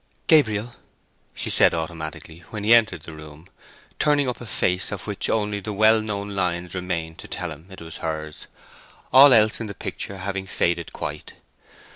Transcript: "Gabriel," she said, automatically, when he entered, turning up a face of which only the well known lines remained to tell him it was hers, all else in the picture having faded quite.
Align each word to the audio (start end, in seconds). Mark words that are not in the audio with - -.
"Gabriel," 0.25 0.73
she 1.35 1.51
said, 1.51 1.75
automatically, 1.75 2.39
when 2.49 2.63
he 2.63 2.73
entered, 2.73 3.03
turning 3.99 4.27
up 4.27 4.41
a 4.41 4.47
face 4.47 4.91
of 4.91 5.05
which 5.05 5.29
only 5.29 5.59
the 5.59 5.71
well 5.71 6.01
known 6.01 6.29
lines 6.33 6.73
remained 6.73 7.19
to 7.19 7.27
tell 7.27 7.51
him 7.51 7.67
it 7.69 7.81
was 7.81 7.97
hers, 7.97 8.47
all 9.13 9.31
else 9.31 9.61
in 9.61 9.67
the 9.67 9.75
picture 9.75 10.17
having 10.17 10.47
faded 10.47 10.91
quite. 10.91 11.33